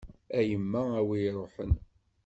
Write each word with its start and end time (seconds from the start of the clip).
A 0.37 0.39
yemma 0.49 0.81
a 0.99 1.01
wi 1.07 1.17
iṛuḥen. 1.29 1.71